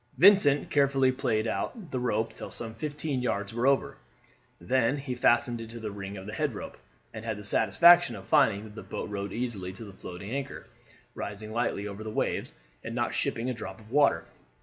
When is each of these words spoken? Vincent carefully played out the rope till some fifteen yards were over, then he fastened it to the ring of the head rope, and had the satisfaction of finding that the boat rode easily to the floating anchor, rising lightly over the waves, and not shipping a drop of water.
Vincent 0.17 0.71
carefully 0.71 1.11
played 1.11 1.45
out 1.45 1.91
the 1.91 1.99
rope 1.99 2.33
till 2.33 2.49
some 2.49 2.73
fifteen 2.73 3.21
yards 3.21 3.53
were 3.53 3.67
over, 3.67 3.97
then 4.59 4.97
he 4.97 5.13
fastened 5.13 5.61
it 5.61 5.69
to 5.69 5.79
the 5.79 5.91
ring 5.91 6.17
of 6.17 6.25
the 6.25 6.33
head 6.33 6.55
rope, 6.55 6.75
and 7.13 7.23
had 7.23 7.37
the 7.37 7.43
satisfaction 7.43 8.15
of 8.15 8.25
finding 8.25 8.63
that 8.63 8.73
the 8.73 8.81
boat 8.81 9.11
rode 9.11 9.31
easily 9.31 9.71
to 9.71 9.85
the 9.85 9.93
floating 9.93 10.31
anchor, 10.31 10.65
rising 11.13 11.51
lightly 11.51 11.87
over 11.87 12.03
the 12.03 12.09
waves, 12.09 12.55
and 12.83 12.95
not 12.95 13.13
shipping 13.13 13.47
a 13.47 13.53
drop 13.53 13.79
of 13.79 13.91
water. 13.91 14.25